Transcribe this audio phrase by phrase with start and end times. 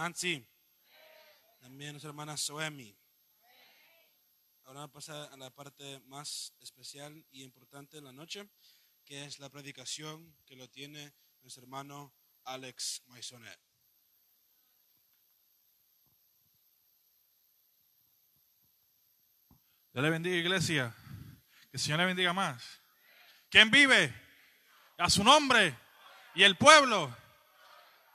[0.00, 0.42] Nancy.
[1.60, 2.96] También nuestra hermana Soemi.
[4.64, 8.48] Ahora vamos a pasar a la parte más especial y importante de la noche,
[9.04, 11.12] que es la predicación que lo tiene
[11.42, 13.60] nuestro hermano Alex Maisonet.
[19.92, 20.96] Dios le bendiga, iglesia.
[21.70, 22.80] Que el Señor le bendiga más.
[23.50, 24.14] ¿Quién vive?
[24.96, 25.78] A su nombre.
[26.34, 27.14] Y el pueblo.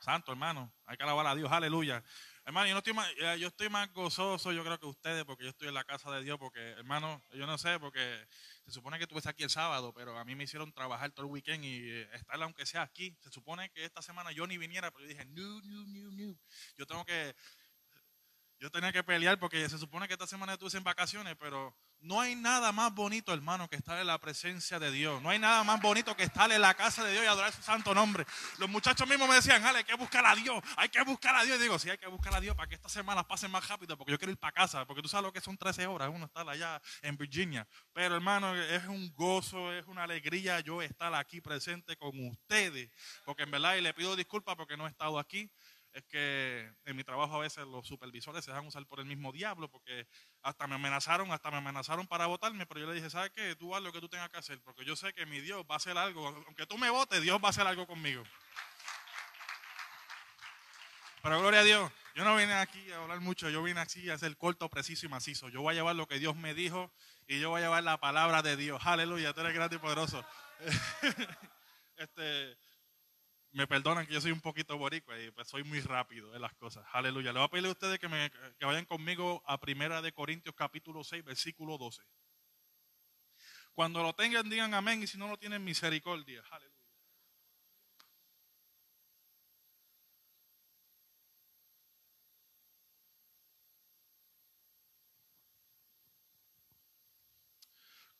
[0.05, 0.71] Santo, hermano.
[0.85, 1.51] Hay que alabar a Dios.
[1.51, 2.03] Aleluya.
[2.45, 5.45] Hermano, yo, no estoy más, eh, yo estoy más gozoso, yo creo que ustedes, porque
[5.45, 6.37] yo estoy en la casa de Dios.
[6.37, 8.27] Porque, hermano, yo no sé, porque
[8.65, 11.31] se supone que estuve aquí el sábado, pero a mí me hicieron trabajar todo el
[11.31, 13.17] weekend y eh, estar aunque sea aquí.
[13.19, 16.37] Se supone que esta semana yo ni viniera, pero yo dije, no, no, no, no.
[16.77, 17.35] Yo tengo que
[18.59, 21.75] yo tenía que pelear porque se supone que esta semana estuve en vacaciones, pero
[22.05, 25.21] no hay nada más bonito, hermano, que estar en la presencia de Dios.
[25.23, 27.63] No hay nada más bonito que estar en la casa de Dios y adorar su
[27.63, 28.25] santo nombre.
[28.59, 31.43] Los muchachos mismos me decían, Ale, hay que buscar a Dios, hay que buscar a
[31.43, 31.57] Dios.
[31.57, 33.97] Y digo, sí, hay que buscar a Dios para que estas semanas pasen más rápido,
[33.97, 36.25] porque yo quiero ir para casa, porque tú sabes lo que son 13 horas, uno
[36.25, 37.67] está allá en Virginia.
[37.91, 42.91] Pero, hermano, es un gozo, es una alegría yo estar aquí presente con ustedes,
[43.25, 45.49] porque en verdad, y le pido disculpas porque no he estado aquí
[45.95, 49.31] es que en mi trabajo a veces los supervisores se dejan usar por el mismo
[49.31, 50.05] diablo, porque
[50.41, 53.55] hasta me amenazaron, hasta me amenazaron para votarme, pero yo le dije, ¿sabes qué?
[53.55, 55.75] Tú haz lo que tú tengas que hacer, porque yo sé que mi Dios va
[55.75, 58.23] a hacer algo, aunque tú me votes, Dios va a hacer algo conmigo.
[61.23, 64.15] Pero gloria a Dios, yo no vine aquí a hablar mucho, yo vine aquí a
[64.15, 65.47] hacer corto, preciso y macizo.
[65.47, 66.91] Yo voy a llevar lo que Dios me dijo
[67.25, 68.81] y yo voy a llevar la palabra de Dios.
[68.85, 70.25] Aleluya, tú eres grande y poderoso.
[71.95, 72.57] este,
[73.55, 76.53] me perdonan que yo soy un poquito boricua y pues soy muy rápido en las
[76.55, 76.85] cosas.
[76.91, 77.31] Aleluya.
[77.31, 78.29] Le voy a pedirle a ustedes que, me,
[78.59, 82.01] vayan conmigo a Primera de Corintios capítulo 6, versículo 12.
[83.73, 86.43] Cuando lo tengan, digan amén y si no lo tienen, misericordia.
[86.51, 86.75] Aleluya.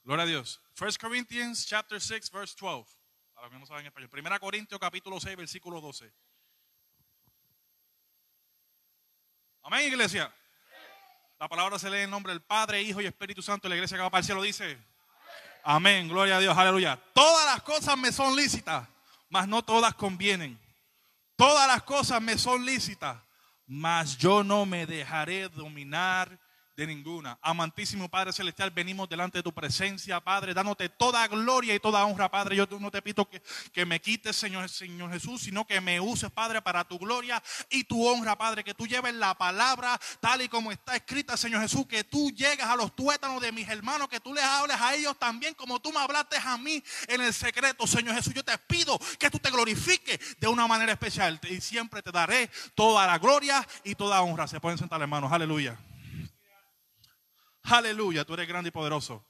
[0.06, 0.62] Gloria a Dios.
[0.79, 3.05] 1 Corinthians chapter 6 verse 12.
[3.35, 4.09] Para los que no saben español.
[4.09, 6.09] Primera Corintios capítulo 6 versículo 12.
[9.63, 10.34] Amén, iglesia.
[11.38, 13.68] La palabra se lee en nombre del Padre, Hijo y Espíritu Santo.
[13.68, 14.78] La iglesia que va para el cielo dice:
[15.63, 16.97] Amén, gloria a Dios, aleluya.
[17.13, 18.88] Todas las cosas me son lícitas,
[19.29, 20.57] mas no todas convienen.
[21.35, 23.22] Todas las cosas me son lícitas,
[23.67, 26.40] mas yo no me dejaré dominar
[26.75, 27.38] de ninguna.
[27.41, 32.30] Amantísimo Padre Celestial, venimos delante de tu presencia, Padre, dándote toda gloria y toda honra,
[32.30, 32.56] Padre.
[32.56, 33.41] Yo no te pido que,
[33.72, 37.84] que me quites, Señor, Señor Jesús, sino que me uses, Padre, para tu gloria y
[37.85, 38.64] tu honra, Padre.
[38.64, 41.85] Que tú lleves la palabra tal y como está escrita, Señor Jesús.
[41.88, 45.18] Que tú llegues a los tuétanos de mis hermanos, que tú les hables a ellos
[45.18, 48.34] también como tú me hablaste a mí en el secreto, Señor Jesús.
[48.34, 52.50] Yo te pido que tú te glorifiques de una manera especial y siempre te daré
[52.74, 54.47] toda la gloria y toda honra.
[54.47, 55.31] Se pueden sentar, hermanos.
[55.31, 55.78] Aleluya.
[57.68, 59.26] Aleluya, tú eres grande y poderoso.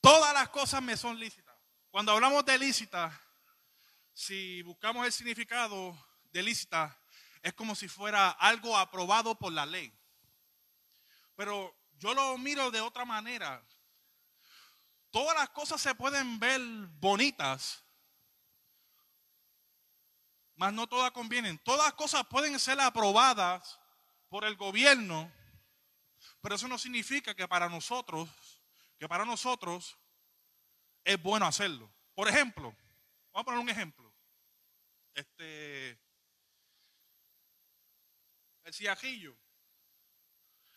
[0.00, 1.54] Todas las cosas me son lícitas.
[1.90, 3.20] Cuando hablamos de lícita,
[4.14, 5.94] si buscamos el significado
[6.32, 6.98] de lícita,
[7.42, 9.92] es como si fuera algo aprobado por la ley.
[11.36, 13.62] Pero yo lo miro de otra manera.
[15.10, 16.60] Todas las cosas se pueden ver
[16.98, 17.84] bonitas,
[20.56, 21.58] mas no todas convienen.
[21.58, 23.78] Todas las cosas pueden ser aprobadas
[24.30, 25.30] por el gobierno,
[26.44, 28.28] pero eso no significa que para nosotros,
[28.98, 29.96] que para nosotros
[31.02, 31.90] es bueno hacerlo.
[32.14, 32.76] Por ejemplo,
[33.32, 34.12] vamos a poner un ejemplo.
[35.14, 35.98] Este,
[38.62, 39.34] el cigarrillo.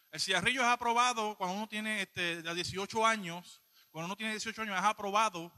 [0.09, 3.61] El cigarrillo es aprobado cuando uno tiene este, 18 años.
[3.91, 5.51] Cuando uno tiene 18 años es aprobado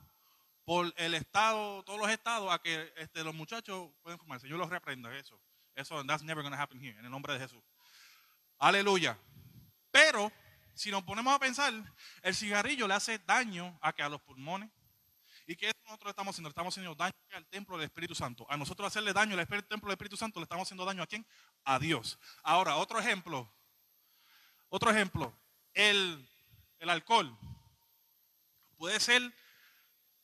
[0.66, 4.48] por el Estado, todos los estados, a que este, los muchachos pueden fumarse.
[4.50, 5.40] Yo los reprendo eso.
[5.76, 7.62] Eso, that's never going to happen here, en el nombre de Jesús.
[8.58, 9.16] Aleluya.
[9.92, 10.32] Pero
[10.74, 11.74] si nos ponemos a pensar,
[12.22, 14.70] el cigarrillo le hace daño a que a los pulmones.
[15.46, 16.50] ¿Y qué nosotros estamos haciendo?
[16.50, 18.46] estamos haciendo daño al templo del Espíritu Santo.
[18.50, 21.26] A nosotros hacerle daño al templo del Espíritu Santo, le estamos haciendo daño a quién?
[21.64, 22.20] A Dios.
[22.44, 23.52] Ahora, otro ejemplo.
[24.70, 25.36] Otro ejemplo.
[25.74, 26.30] El,
[26.78, 27.36] el alcohol
[28.78, 29.34] puede ser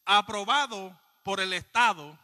[0.06, 2.18] aprobado por el Estado,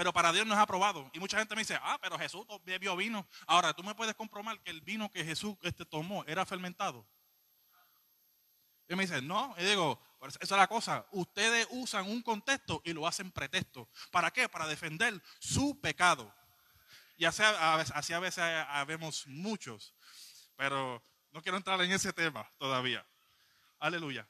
[0.00, 1.10] pero para Dios no es aprobado.
[1.12, 3.28] Y mucha gente me dice, ah, pero Jesús bebió vino.
[3.46, 7.06] Ahora, tú me puedes comprobar que el vino que Jesús este, tomó era fermentado.
[8.88, 11.04] Y me dice, no, y digo, esa es la cosa.
[11.10, 13.90] Ustedes usan un contexto y lo hacen pretexto.
[14.10, 14.48] ¿Para qué?
[14.48, 16.34] Para defender su pecado.
[17.18, 18.42] Y así así a veces
[18.86, 19.94] vemos muchos.
[20.56, 23.06] Pero no quiero entrar en ese tema todavía.
[23.78, 24.26] Aleluya.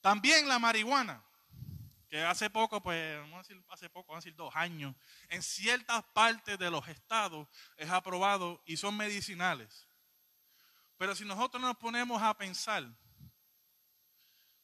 [0.00, 1.24] También la marihuana,
[2.08, 4.94] que hace poco, pues, vamos a decir, hace poco, vamos a decir dos años,
[5.28, 9.88] en ciertas partes de los estados es aprobado y son medicinales.
[10.96, 12.84] Pero si nosotros nos ponemos a pensar,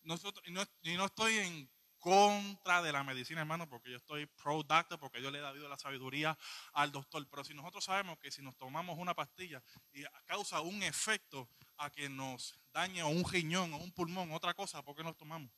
[0.03, 1.71] nosotros, y no, y no estoy en
[2.03, 5.69] contra de la medicina, hermano, porque yo estoy pro doctor, porque yo le he dado
[5.69, 6.37] la sabiduría
[6.73, 7.25] al doctor.
[7.31, 9.63] Pero si nosotros sabemos que si nos tomamos una pastilla
[9.93, 14.83] y causa un efecto a que nos dañe un riñón o un pulmón, otra cosa,
[14.83, 15.53] ¿por qué nos tomamos?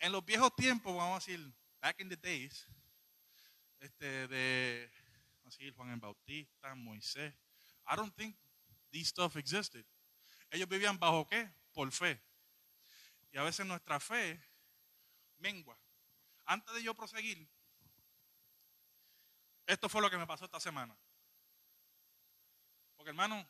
[0.00, 2.66] En los viejos tiempos, vamos a decir, back in the days,
[3.80, 4.90] este, de
[5.44, 7.34] así, Juan el Bautista, Moisés,
[7.86, 8.34] I don't think
[8.90, 9.84] this stuff existed.
[10.50, 11.52] Ellos vivían bajo qué?
[11.74, 12.18] Por fe.
[13.30, 14.42] Y a veces nuestra fe
[15.36, 15.78] mengua.
[16.46, 17.46] Antes de yo proseguir,
[19.66, 20.96] esto fue lo que me pasó esta semana.
[22.96, 23.46] Porque hermano,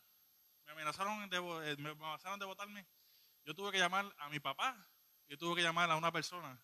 [0.67, 2.87] me amenazaron de, eh, me amenazaron de votarme.
[3.45, 4.77] Yo tuve que llamar a mi papá,
[5.31, 6.61] yo tuve que llamar a una persona.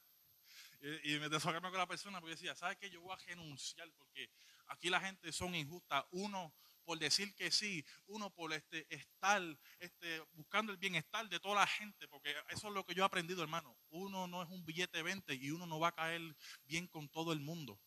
[0.81, 2.91] Y, y me desahogarme con la persona porque decía, ¿sabes qué?
[2.91, 4.29] Yo voy a renunciar porque
[4.67, 6.05] aquí la gente son injustas.
[6.11, 6.53] Uno
[6.85, 9.43] por decir que sí, uno por este, estar
[9.79, 13.07] este, buscando el bienestar de toda la gente, porque eso es lo que yo he
[13.07, 13.77] aprendido, hermano.
[13.91, 17.33] Uno no es un billete 20 y uno no va a caer bien con todo
[17.33, 17.81] el mundo.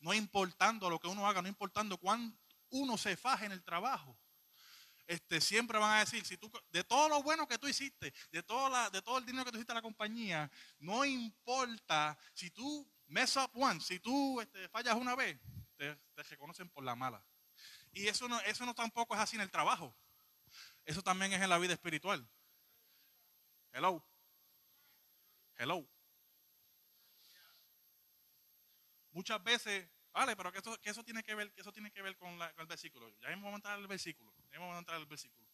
[0.00, 2.36] No importando lo que uno haga, no importando cuán
[2.70, 4.18] uno se faje en el trabajo.
[5.06, 8.42] Este, siempre van a decir, si tú, de todo lo bueno que tú hiciste, de,
[8.42, 12.88] toda de todo el dinero que tú hiciste a la compañía, no importa si tú
[13.06, 15.38] mess up once, si tú este, fallas una vez,
[15.76, 17.24] te reconocen por la mala.
[17.92, 19.96] Y eso no, eso no tampoco es así en el trabajo.
[20.84, 22.28] Eso también es en la vida espiritual.
[23.72, 24.04] Hello.
[25.56, 25.88] Hello.
[29.12, 32.00] Muchas veces, vale, pero que eso, que eso tiene que ver, que eso tiene que
[32.00, 33.08] ver con, el versículo.
[33.20, 34.32] Ya vamos a entrar al versículo.
[34.50, 35.46] Ya vamos a entrar al versículo.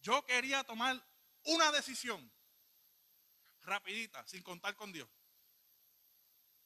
[0.00, 1.00] Yo quería tomar
[1.44, 2.30] una decisión
[3.62, 5.08] rapidita, sin contar con Dios.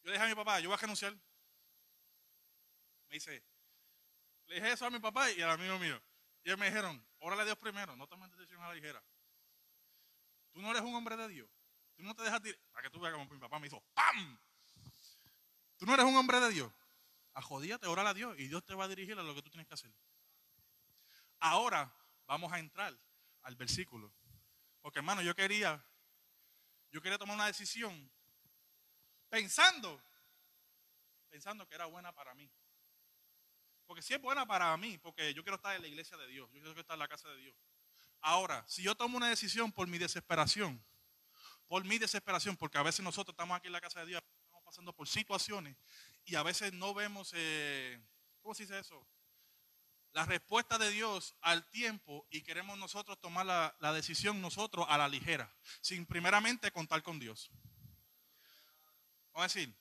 [0.02, 1.12] Yo le dije a mi papá, yo voy a renunciar.
[3.08, 3.44] Me dice,
[4.46, 6.00] le dije eso a mi papá y al amigo mío.
[6.44, 9.02] Y ellos me dijeron, órale a Dios primero, no tomes decisión a la ligera.
[10.52, 11.48] Tú no eres un hombre de Dios.
[11.94, 12.58] Tú no te dejas tirar.
[12.72, 14.38] Para que tú veas como mi papá me hizo ¡pam!
[15.76, 16.72] Tú no eres un hombre de Dios.
[17.34, 19.50] A jodíate, órale a Dios y Dios te va a dirigir a lo que tú
[19.50, 19.92] tienes que hacer.
[21.40, 21.92] Ahora
[22.26, 22.96] vamos a entrar
[23.42, 24.12] al versículo.
[24.80, 25.84] Porque hermano, yo quería,
[26.90, 28.10] yo quería tomar una decisión
[29.28, 30.00] pensando,
[31.28, 32.50] pensando que era buena para mí.
[33.86, 36.48] Porque si es buena para mí, porque yo quiero estar en la iglesia de Dios,
[36.52, 37.56] yo quiero estar en la casa de Dios.
[38.20, 40.82] Ahora, si yo tomo una decisión por mi desesperación,
[41.66, 44.22] por mi desesperación, porque a veces nosotros estamos aquí en la casa de Dios,
[44.74, 45.76] pasando por situaciones
[46.24, 47.96] y a veces no vemos, eh,
[48.42, 49.06] ¿cómo se dice eso?
[50.10, 54.98] La respuesta de Dios al tiempo y queremos nosotros tomar la, la decisión nosotros a
[54.98, 57.52] la ligera, sin primeramente contar con Dios.
[59.32, 59.72] Vamos a decir,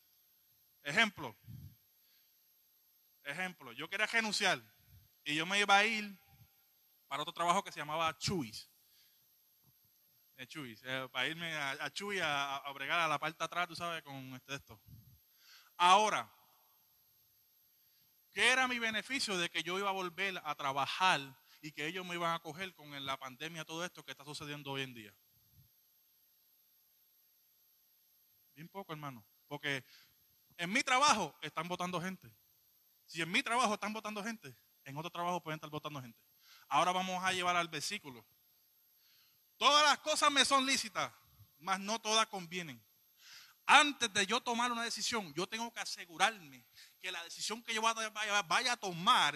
[0.84, 1.36] ejemplo,
[3.24, 4.62] Ejemplo, yo quería renunciar
[5.24, 6.20] y yo me iba a ir
[7.08, 8.70] para otro trabajo que se llamaba Chuis.
[10.44, 14.04] Eh, eh, para irme a, a Chuy a, bregar a la parte atrás, tú sabes,
[14.04, 14.80] con este, esto.
[15.78, 16.30] Ahora,
[18.34, 21.22] ¿qué era mi beneficio de que yo iba a volver a trabajar
[21.62, 24.72] y que ellos me iban a coger con la pandemia, todo esto que está sucediendo
[24.72, 25.16] hoy en día?
[28.54, 29.26] Bien poco, hermano.
[29.48, 29.86] Porque
[30.58, 32.36] en mi trabajo están votando gente.
[33.06, 36.20] Si en mi trabajo están votando gente, en otro trabajo pueden estar votando gente.
[36.68, 38.26] Ahora vamos a llevar al versículo.
[39.58, 41.12] Todas las cosas me son lícitas,
[41.60, 42.84] mas no todas convienen.
[43.66, 46.66] Antes de yo tomar una decisión, yo tengo que asegurarme
[47.02, 49.36] que la decisión que yo vaya a tomar,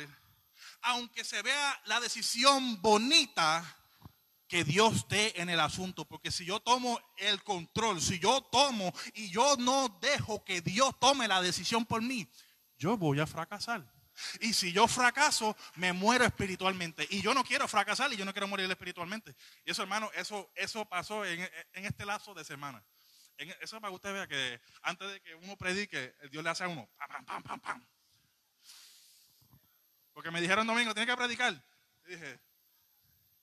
[0.81, 3.77] aunque se vea la decisión bonita,
[4.47, 6.05] que Dios esté en el asunto.
[6.05, 10.97] Porque si yo tomo el control, si yo tomo y yo no dejo que Dios
[10.99, 12.27] tome la decisión por mí,
[12.77, 13.85] yo voy a fracasar.
[14.39, 17.07] Y si yo fracaso, me muero espiritualmente.
[17.09, 19.35] Y yo no quiero fracasar y yo no quiero morir espiritualmente.
[19.65, 21.41] Y eso, hermano, eso, eso pasó en,
[21.73, 22.83] en este lazo de semana.
[23.37, 26.67] eso para que usted vea que antes de que uno predique, Dios le hace a
[26.67, 26.89] uno.
[26.97, 27.87] Pam, pam, pam, pam,
[30.13, 31.53] Porque me dijeron domingo, tiene que predicar.
[32.05, 32.39] Y dije,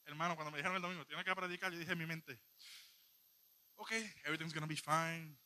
[0.07, 2.40] hermano, cuando me dijeron el domingo, tiene que predicar, yo dije en mi mente,
[3.76, 3.93] ok,
[4.25, 5.37] everything's gonna be fine.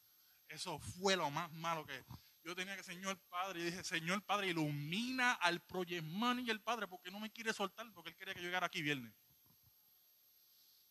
[0.49, 2.05] Eso fue lo más malo que
[2.45, 6.89] yo tenía que, Señor Padre, y dije, Señor Padre, ilumina al Project y el Padre,
[6.89, 9.13] porque no me quiere soltar, porque él quería que yo llegara aquí viernes.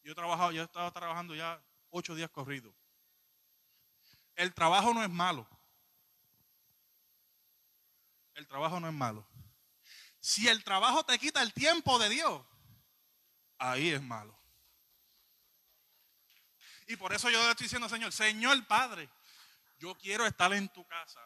[0.03, 2.73] Yo he trabajado, yo he estado trabajando ya ocho días corridos.
[4.35, 5.47] El trabajo no es malo.
[8.35, 9.27] El trabajo no es malo.
[10.19, 12.45] Si el trabajo te quita el tiempo de Dios,
[13.57, 14.37] ahí es malo.
[16.87, 19.09] Y por eso yo le estoy diciendo, Señor, Señor Padre,
[19.77, 21.19] yo quiero estar en tu casa.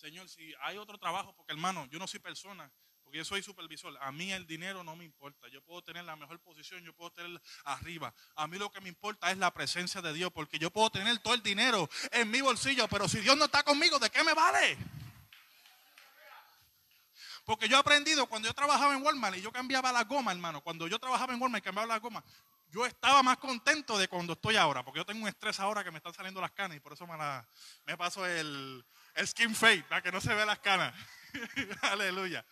[0.00, 2.72] Señor, si hay otro trabajo, porque hermano, yo no soy persona,
[3.04, 3.94] porque yo soy supervisor.
[4.00, 5.46] A mí el dinero no me importa.
[5.48, 8.14] Yo puedo tener la mejor posición, yo puedo tener arriba.
[8.34, 11.18] A mí lo que me importa es la presencia de Dios, porque yo puedo tener
[11.18, 14.32] todo el dinero en mi bolsillo, pero si Dios no está conmigo, ¿de qué me
[14.32, 14.78] vale?
[17.44, 20.62] Porque yo he aprendido cuando yo trabajaba en Walmart y yo cambiaba la goma, hermano.
[20.62, 22.24] Cuando yo trabajaba en Walmart y cambiaba la goma,
[22.70, 25.90] yo estaba más contento de cuando estoy ahora, porque yo tengo un estrés ahora que
[25.90, 27.16] me están saliendo las canas y por eso me,
[27.84, 28.82] me paso el,
[29.24, 30.94] skin fade, para que no se vean las canas.
[31.82, 32.44] Aleluya.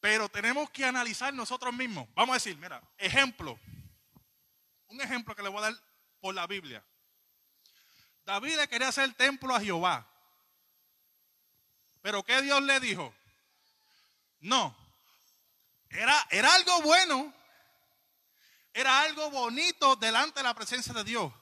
[0.00, 2.08] Pero tenemos que analizar nosotros mismos.
[2.14, 3.58] Vamos a decir, mira, ejemplo.
[4.88, 5.74] Un ejemplo que le voy a dar
[6.20, 6.84] por la Biblia.
[8.24, 10.06] David le quería hacer el templo a Jehová.
[12.02, 13.14] Pero ¿qué Dios le dijo?
[14.40, 14.76] No.
[15.90, 17.34] Era, era algo bueno
[18.72, 21.32] era algo bonito delante de la presencia de Dios.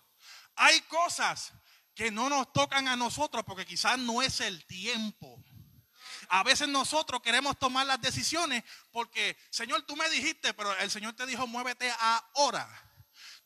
[0.57, 1.53] Hay cosas
[1.99, 5.45] que no nos tocan a nosotros porque quizás no es el tiempo.
[6.29, 8.63] A veces nosotros queremos tomar las decisiones
[8.93, 12.69] porque, Señor, tú me dijiste, pero el Señor te dijo, muévete ahora.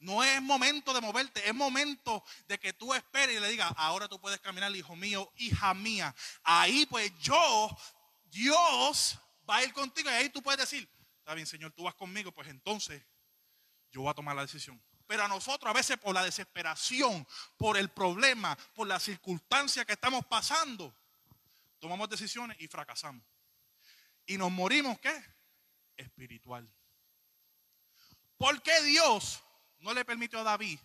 [0.00, 4.06] No es momento de moverte, es momento de que tú esperes y le digas, ahora
[4.06, 6.14] tú puedes caminar, hijo mío, hija mía.
[6.42, 7.74] Ahí pues yo,
[8.24, 9.18] Dios
[9.48, 10.86] va a ir contigo y ahí tú puedes decir,
[11.20, 13.02] está bien, Señor, tú vas conmigo, pues entonces
[13.90, 14.78] yo voy a tomar la decisión.
[15.06, 19.92] Pero a nosotros a veces por la desesperación, por el problema, por la circunstancia que
[19.92, 20.94] estamos pasando,
[21.78, 23.24] tomamos decisiones y fracasamos.
[24.26, 25.24] Y nos morimos, ¿qué?
[25.96, 26.68] Espiritual.
[28.36, 29.42] ¿Por qué Dios
[29.80, 30.78] no le permitió a David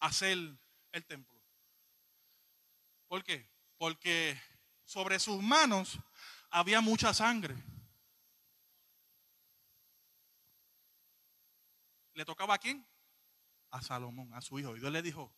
[0.00, 0.38] hacer
[0.92, 1.38] el templo?
[3.08, 3.48] ¿Por qué?
[3.78, 4.40] Porque
[4.84, 5.98] sobre sus manos
[6.50, 7.54] había mucha sangre.
[12.14, 12.86] ¿Le tocaba a quién?
[13.70, 14.76] A Salomón, a su hijo.
[14.76, 15.32] Y Dios le dijo,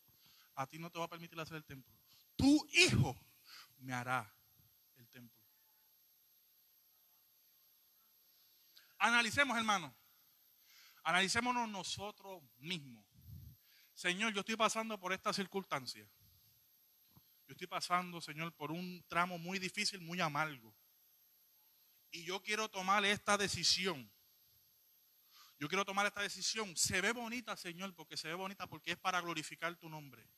[0.55, 1.93] a ti no te va a permitir hacer el templo.
[2.37, 3.17] Tu hijo
[3.79, 4.33] me hará
[4.97, 5.37] el templo.
[8.99, 9.95] Analicemos, hermano.
[11.03, 13.05] Analicémonos nosotros mismos.
[13.95, 16.07] Señor, yo estoy pasando por esta circunstancia.
[17.47, 20.75] Yo estoy pasando, Señor, por un tramo muy difícil, muy amargo.
[22.11, 24.11] Y yo quiero tomar esta decisión
[25.59, 26.77] yo quiero tomar esta decisión.
[26.77, 30.29] Se ve bonita, Señor, porque se ve bonita porque es para glorificar tu nombre.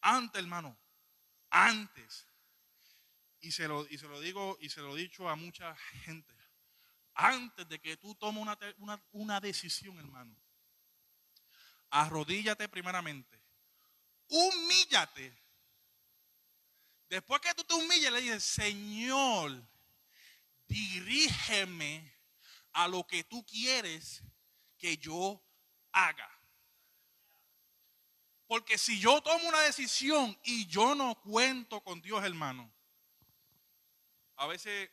[0.00, 0.78] Antes, hermano,
[1.50, 2.28] antes.
[3.40, 6.34] Y se lo, y se lo digo y se lo he dicho a mucha gente.
[7.14, 8.42] Antes de que tú tomes
[8.76, 10.36] una, una decisión, hermano,
[11.90, 13.40] arrodíllate primeramente.
[14.28, 15.36] Humíllate.
[17.08, 19.66] Después que tú te humilles, le dices, Señor,
[20.66, 22.15] dirígeme
[22.76, 24.22] a lo que tú quieres
[24.76, 25.42] que yo
[25.92, 26.30] haga.
[28.46, 32.70] Porque si yo tomo una decisión y yo no cuento con Dios, hermano,
[34.36, 34.90] a veces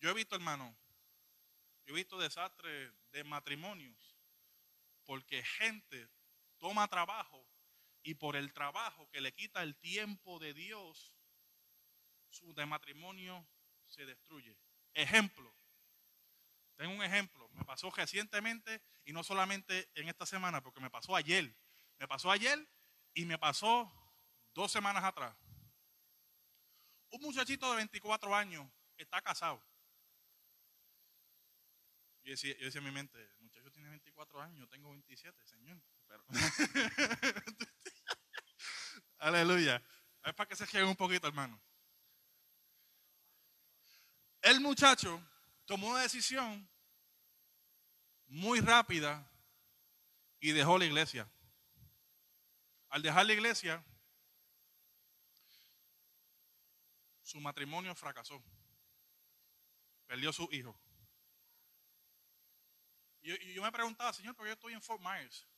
[0.00, 0.74] yo he visto, hermano,
[1.84, 4.16] yo he visto desastres de matrimonios,
[5.04, 6.08] porque gente
[6.56, 7.46] toma trabajo
[8.02, 11.12] y por el trabajo que le quita el tiempo de Dios,
[12.30, 13.46] su de matrimonio
[13.88, 14.56] se destruye.
[14.94, 15.54] Ejemplo,
[16.76, 21.16] tengo un ejemplo, me pasó recientemente y no solamente en esta semana, porque me pasó
[21.16, 21.56] ayer.
[21.98, 22.68] Me pasó ayer
[23.14, 23.90] y me pasó
[24.52, 25.34] dos semanas atrás.
[27.10, 29.64] Un muchachito de 24 años está casado.
[32.24, 35.80] Yo decía, en mi mente, el muchacho tiene 24 años, yo tengo 27, Señor.
[39.18, 39.82] Aleluya.
[40.24, 41.62] Es para que se quede un poquito, hermano.
[44.42, 45.22] El muchacho
[45.66, 46.68] tomó una decisión
[48.28, 49.28] muy rápida
[50.40, 51.30] y dejó la iglesia.
[52.88, 53.84] Al dejar la iglesia,
[57.22, 58.42] su matrimonio fracasó.
[60.06, 60.78] Perdió su hijo.
[63.22, 65.48] Y, yo me preguntaba, Señor, ¿por qué yo estoy en Fort Myers?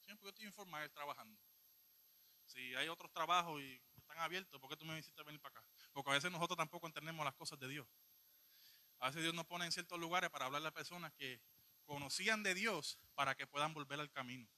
[0.00, 1.40] Señor, ¿por qué estoy en Fort Myers trabajando?
[2.44, 5.68] Si hay otros trabajos y están abiertos, ¿por qué tú me hiciste venir para acá?
[5.92, 7.88] Porque a veces nosotros tampoco entendemos las cosas de Dios.
[9.00, 11.40] A veces Dios nos pone en ciertos lugares para hablarle a personas que
[11.84, 14.48] conocían de Dios para que puedan volver al camino.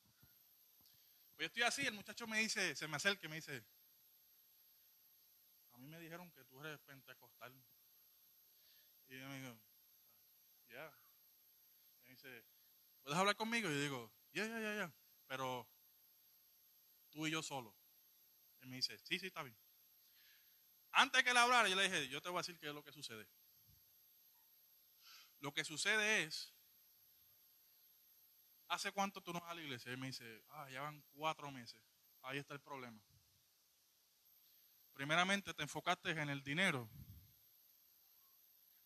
[1.36, 3.64] Pues yo estoy así, el muchacho me dice, se me acerca y me dice,
[5.72, 7.54] a mí me dijeron que tú eres pentecostal.
[9.08, 9.58] Y yo me digo,
[10.68, 10.92] ya.
[12.04, 12.44] Me dice,
[13.02, 13.70] ¿puedes hablar conmigo?
[13.70, 14.92] Y yo digo, ya, ya, ya, ya.
[15.26, 15.68] Pero
[17.10, 17.74] tú y yo solo.
[18.62, 19.56] Y me dice, sí, sí, está bien.
[20.92, 22.82] Antes que él hablara, yo le dije, yo te voy a decir qué es lo
[22.82, 23.26] que sucede.
[25.40, 26.54] Lo que sucede es,
[28.68, 29.92] ¿hace cuánto tú no vas a la iglesia?
[29.92, 31.82] Y me dice, ah, ya van cuatro meses.
[32.22, 33.00] Ahí está el problema.
[34.92, 36.90] Primeramente te enfocaste en el dinero,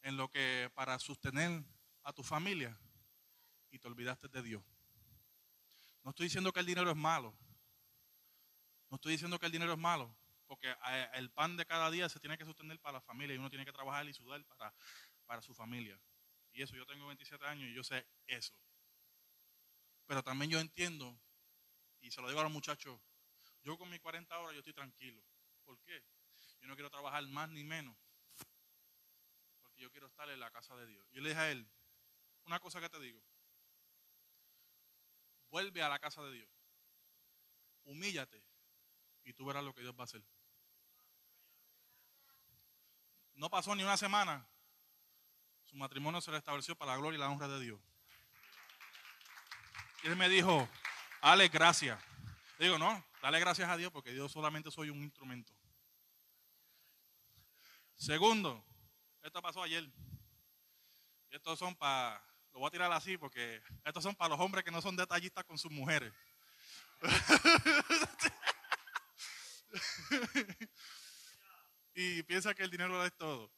[0.02, 1.64] en lo que para sostener
[2.04, 2.78] a tu familia
[3.70, 4.62] y te olvidaste de Dios.
[6.04, 7.36] No estoy diciendo que el dinero es malo.
[8.90, 10.14] No estoy diciendo que el dinero es malo,
[10.46, 13.38] porque eh, el pan de cada día se tiene que sostener para la familia y
[13.38, 14.72] uno tiene que trabajar y sudar para,
[15.26, 15.98] para su familia.
[16.54, 18.54] Y eso, yo tengo 27 años y yo sé eso.
[20.06, 21.18] Pero también yo entiendo,
[22.00, 23.00] y se lo digo a los muchachos,
[23.64, 25.20] yo con mis 40 horas yo estoy tranquilo.
[25.64, 26.04] ¿Por qué?
[26.60, 27.96] Yo no quiero trabajar más ni menos.
[29.62, 31.04] Porque yo quiero estar en la casa de Dios.
[31.10, 31.68] Yo le dije a él,
[32.44, 33.20] una cosa que te digo.
[35.50, 36.50] Vuelve a la casa de Dios.
[37.82, 38.44] Humíllate
[39.24, 40.22] y tú verás lo que Dios va a hacer.
[43.34, 44.48] No pasó ni una semana.
[45.74, 47.80] Su matrimonio se restableció para la gloria y la honra de Dios.
[50.04, 50.68] Y él me dijo,
[51.20, 52.00] dale gracias.
[52.60, 55.52] Digo, no, dale gracias a Dios porque yo solamente soy un instrumento.
[57.96, 58.64] Segundo,
[59.20, 59.90] esto pasó ayer.
[61.30, 64.70] Estos son para, lo voy a tirar así porque estos son para los hombres que
[64.70, 66.14] no son detallistas con sus mujeres.
[71.94, 73.50] y piensa que el dinero es todo.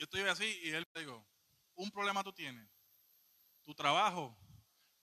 [0.00, 1.28] Yo estoy así y él le digo,
[1.74, 2.66] un problema tú tienes.
[3.64, 4.34] Tu trabajo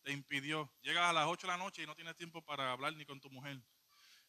[0.01, 0.73] te impidió.
[0.81, 3.21] Llegas a las 8 de la noche y no tienes tiempo para hablar ni con
[3.21, 3.61] tu mujer.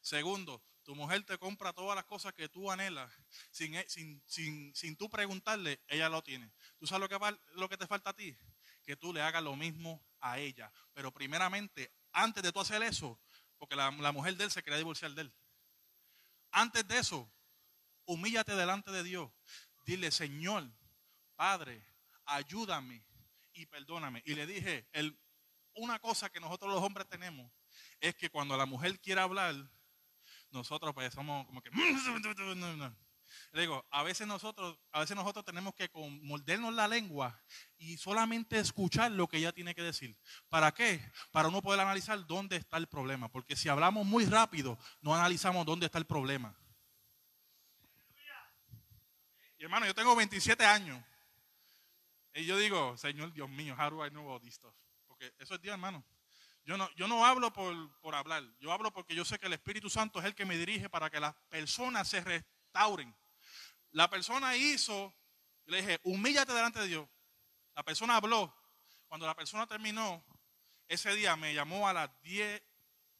[0.02, 3.11] Segundo, tu mujer te compra todas las cosas que tú anhelas.
[3.50, 6.52] Sin, e, sin, sin, sin tú preguntarle, ella lo tiene.
[6.76, 8.38] ¿Tú sabes lo que, lo que te falta a ti?
[8.85, 10.70] Que tú le hagas lo mismo a ella.
[10.92, 13.18] Pero primeramente, antes de tú hacer eso,
[13.57, 15.35] porque la, la mujer de él se quería divorciar de él.
[16.50, 17.33] Antes de eso,
[18.04, 19.31] humíllate delante de Dios.
[19.88, 20.70] Dile, Señor,
[21.35, 21.83] Padre,
[22.27, 23.03] ayúdame
[23.55, 24.22] y perdóname.
[24.27, 24.87] Y le dije,
[25.77, 27.51] una cosa que nosotros los hombres tenemos
[27.98, 29.55] es que cuando la mujer quiere hablar,
[30.51, 31.70] nosotros pues somos como que...
[33.53, 37.42] Le digo, a veces nosotros, a veces nosotros tenemos que mordernos la lengua
[37.79, 40.18] y solamente escuchar lo que ella tiene que decir.
[40.51, 41.01] ¿Para qué?
[41.31, 43.31] Para uno poder analizar dónde está el problema.
[43.31, 46.55] Porque si hablamos muy rápido, no analizamos dónde está el problema.
[49.59, 51.03] Y hermano, yo tengo 27 años.
[52.35, 54.61] Y yo digo, Señor Dios mío, how do I know all this?
[55.07, 56.05] Porque eso es Dios, hermano.
[56.64, 59.88] Yo no, yo no hablo por, hablar, yo hablo porque yo sé que el Espíritu
[59.88, 63.16] Santo es el que me dirige para que las personas se restauren.
[63.92, 65.14] La persona hizo,
[65.64, 67.09] le dije, humíllate delante de Dios.
[67.75, 68.55] La persona habló.
[69.07, 70.23] Cuando la persona terminó,
[70.88, 72.62] ese día me llamó a las 10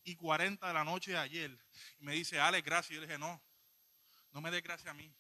[0.05, 1.59] y 40 de la noche de ayer
[1.99, 2.95] y me dice, dale gracias.
[2.95, 3.43] Yo le dije, no,
[4.33, 5.11] no me des gracias a mí,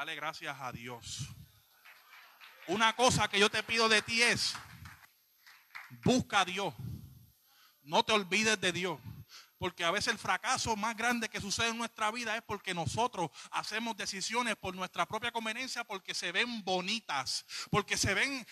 [0.00, 1.28] dale gracias a Dios.
[2.68, 4.54] Una cosa que yo te pido de ti es,
[6.02, 6.72] busca a Dios.
[7.82, 8.98] No te olvides de Dios.
[9.58, 13.30] Porque a veces el fracaso más grande que sucede en nuestra vida es porque nosotros
[13.50, 18.46] hacemos decisiones por nuestra propia conveniencia, porque se ven bonitas, porque se ven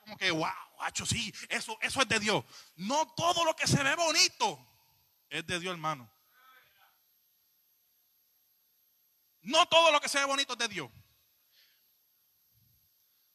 [0.00, 2.44] como que, wow, hacho, sí, eso, eso es de Dios.
[2.76, 4.58] No todo lo que se ve bonito
[5.30, 6.11] es de Dios, hermano.
[9.42, 10.90] No todo lo que se ve bonito es de Dios.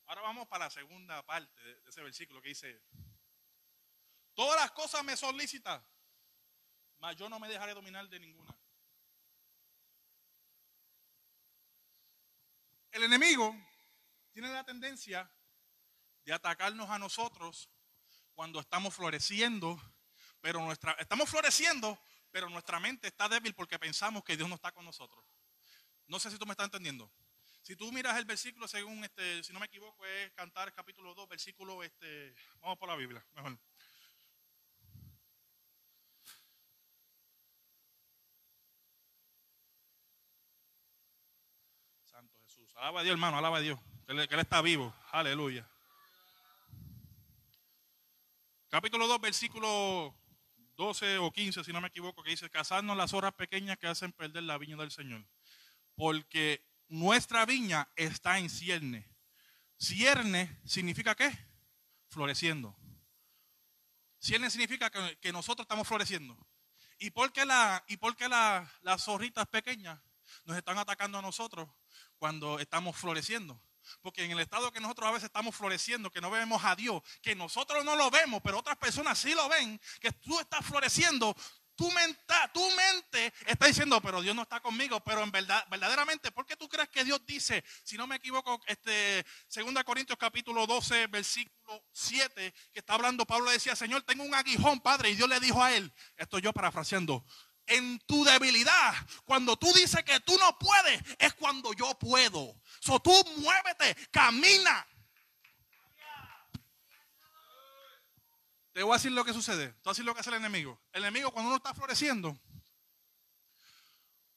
[0.05, 2.81] Ahora vamos para la segunda parte de ese versículo que dice,
[4.37, 5.35] Todas las cosas me son
[6.99, 8.55] mas yo no me dejaré dominar de ninguna.
[12.91, 13.55] El enemigo
[14.31, 15.27] tiene la tendencia
[16.23, 17.67] de atacarnos a nosotros
[18.35, 19.81] cuando estamos floreciendo,
[20.39, 24.71] pero nuestra estamos floreciendo, pero nuestra mente está débil porque pensamos que Dios no está
[24.71, 25.25] con nosotros.
[26.07, 27.11] No sé si tú me estás entendiendo.
[27.61, 31.27] Si tú miras el versículo según este, si no me equivoco, es Cantar capítulo 2,
[31.27, 33.59] versículo este, vamos por la Biblia, mejor.
[42.43, 42.73] Jesús.
[42.77, 43.77] Alaba a Dios, hermano, alaba a Dios.
[44.05, 44.95] Que él, que está vivo.
[45.11, 45.67] Aleluya.
[48.69, 50.15] Capítulo 2, versículo
[50.77, 54.13] 12 o 15, si no me equivoco, que dice, cazarnos las horas pequeñas que hacen
[54.13, 55.25] perder la viña del Señor.
[55.97, 59.09] Porque nuestra viña está en cierne.
[59.79, 61.37] Cierne significa qué?
[62.07, 62.77] Floreciendo.
[64.19, 66.37] Cierne significa que, nosotros estamos floreciendo.
[66.99, 69.99] ¿Y por qué, la, y por las zorritas pequeñas
[70.45, 71.67] nos están atacando a nosotros
[72.17, 73.59] cuando estamos floreciendo?
[74.01, 77.01] Porque en el estado que nosotros a veces estamos floreciendo, que no vemos a Dios,
[77.21, 81.35] que nosotros no lo vemos, pero otras personas sí lo ven, que tú estás floreciendo,
[81.77, 81.89] tu,
[82.53, 86.57] tu mente está diciendo, pero Dios no está conmigo, pero en verdad, verdaderamente, ¿por qué
[86.57, 89.23] tú crees que Dios dice, si no me equivoco, este
[89.55, 94.81] 2 Corintios capítulo 12, versículo 7, que está hablando, Pablo decía, Señor, tengo un aguijón,
[94.81, 97.23] Padre, y Dios le dijo a él, esto yo parafraseando,
[97.67, 98.93] en tu debilidad,
[99.25, 102.59] cuando tú dices que tú no puedes, es cuando yo puedo.
[102.79, 104.87] So tú muévete, camina.
[108.77, 109.69] Te voy a decir lo que sucede.
[109.69, 110.79] Te voy a decir lo que hace el enemigo.
[110.91, 112.39] El enemigo cuando uno está floreciendo,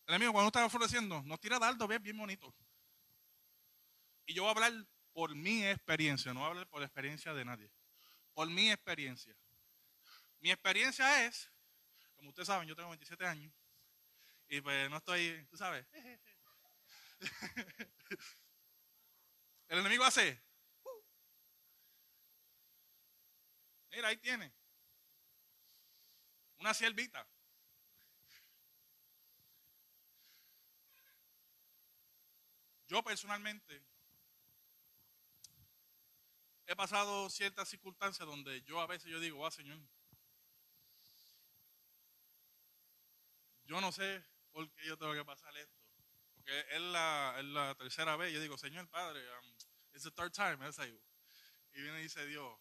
[0.07, 2.55] el enemigo cuando uno está floreciendo, nos tira dardo bien, bien bonito.
[4.25, 4.73] Y yo voy a hablar
[5.13, 7.71] por mi experiencia, no voy a hablar por la experiencia de nadie.
[8.33, 9.37] Por mi experiencia.
[10.39, 11.53] Mi experiencia es,
[12.17, 13.53] como ustedes saben, yo tengo 27 años.
[14.49, 15.85] Y pues no estoy, tú sabes.
[19.69, 20.41] El enemigo hace.
[23.91, 24.53] Mira, ahí tiene.
[26.59, 27.27] Una siervita.
[32.87, 33.83] Yo personalmente
[36.67, 39.79] he pasado ciertas circunstancias donde yo a veces yo digo, ah, Señor,
[43.65, 45.81] yo no sé por qué yo tengo que pasar esto.
[46.35, 48.33] Porque es la, es la tercera vez.
[48.33, 49.47] Yo digo, Señor Padre, um,
[49.93, 50.59] it's the third time.
[51.73, 52.59] y viene y dice Dios,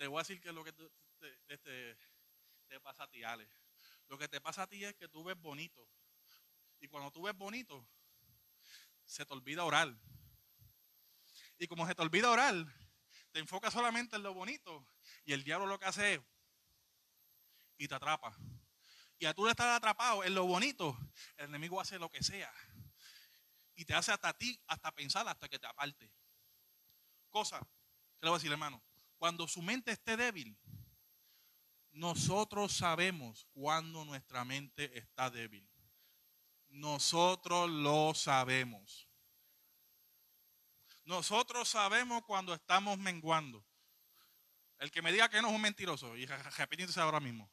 [0.00, 0.88] te voy a decir que lo que te,
[1.46, 3.46] te- te- pasa a ti, Ale.
[4.08, 5.86] Lo que te pasa a ti es que tú ves bonito.
[6.80, 7.86] Y cuando tú ves bonito,
[9.04, 9.94] se te olvida orar.
[11.58, 12.54] Y como se te olvida orar,
[13.30, 14.88] te enfocas solamente en lo bonito.
[15.26, 16.20] Y el diablo lo que hace es
[17.76, 18.34] y te atrapa.
[19.18, 20.96] Y a tú le estar atrapado en lo bonito,
[21.36, 22.50] el enemigo hace lo que sea.
[23.74, 26.10] Y te hace hasta ti, hasta pensar, hasta que te aparte.
[27.28, 27.58] Cosa,
[28.18, 28.82] te lo voy a decir, hermano.
[29.20, 30.58] Cuando su mente esté débil,
[31.90, 35.68] nosotros sabemos cuando nuestra mente está débil.
[36.70, 39.10] Nosotros lo sabemos.
[41.04, 43.62] Nosotros sabemos cuando estamos menguando.
[44.78, 47.52] El que me diga que no es un mentiroso, y repitiéndose ahora mismo.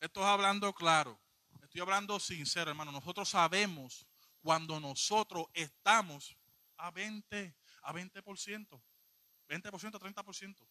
[0.00, 1.18] Esto es hablando claro.
[1.62, 2.92] Estoy hablando sincero, hermano.
[2.92, 4.06] Nosotros sabemos
[4.42, 6.36] cuando nosotros estamos
[6.76, 8.82] a 20, a 20%,
[9.48, 10.66] 20%, 30%.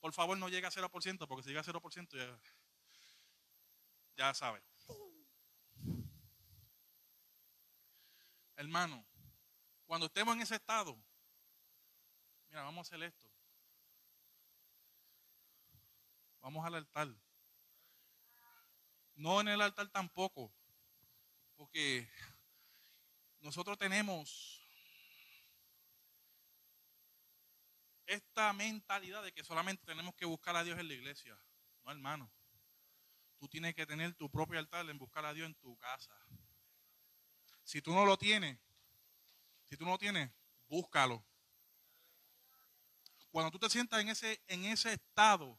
[0.00, 2.38] Por favor, no llegue a 0%, porque si llega a 0%, ya,
[4.16, 4.62] ya sabe.
[8.56, 9.04] Hermano,
[9.86, 10.96] cuando estemos en ese estado,
[12.48, 13.28] mira, vamos a hacer esto.
[16.40, 17.08] Vamos al altar.
[19.14, 20.52] No en el altar tampoco,
[21.56, 22.08] porque
[23.40, 24.57] nosotros tenemos
[28.08, 31.38] esta mentalidad de que solamente tenemos que buscar a Dios en la iglesia.
[31.84, 32.30] No, hermano.
[33.38, 36.12] Tú tienes que tener tu propio altar en buscar a Dios en tu casa.
[37.62, 38.58] Si tú no lo tienes,
[39.68, 40.30] si tú no lo tienes,
[40.68, 41.24] búscalo.
[43.30, 45.58] Cuando tú te sientas en ese, en ese estado,